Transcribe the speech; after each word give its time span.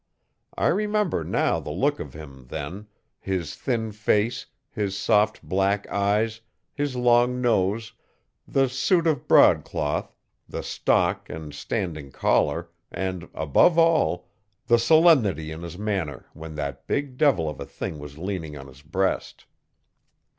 I 0.57 0.65
remember 0.69 1.23
now 1.23 1.59
the 1.59 1.69
look 1.69 1.99
of 1.99 2.15
him, 2.15 2.47
then 2.49 2.87
his 3.19 3.53
thin 3.55 3.91
face, 3.91 4.47
his 4.71 4.97
soft 4.97 5.43
black 5.43 5.87
eyes, 5.91 6.41
his 6.73 6.95
long 6.95 7.39
nose, 7.39 7.93
the 8.47 8.67
suit 8.67 9.05
of 9.05 9.27
broadcloth, 9.27 10.11
the 10.49 10.63
stock 10.63 11.29
and 11.29 11.53
standing 11.53 12.09
collar 12.11 12.71
and, 12.91 13.29
above 13.35 13.77
all, 13.77 14.27
the 14.65 14.79
solemnity 14.79 15.51
in 15.51 15.61
his 15.61 15.77
manner 15.77 16.25
when 16.33 16.55
that 16.55 16.87
big 16.87 17.15
devil 17.15 17.47
of 17.47 17.59
a 17.59 17.65
thing 17.67 17.99
was 17.99 18.17
leaning 18.17 18.57
on 18.57 18.65
his 18.65 18.81
breast. 18.81 19.45